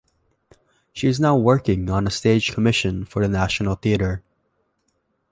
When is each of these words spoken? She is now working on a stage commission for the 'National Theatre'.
She 0.93 1.05
is 1.07 1.19
now 1.19 1.37
working 1.37 1.87
on 1.91 2.07
a 2.07 2.09
stage 2.09 2.53
commission 2.53 3.05
for 3.05 3.21
the 3.21 3.29
'National 3.29 3.75
Theatre'. 3.75 4.23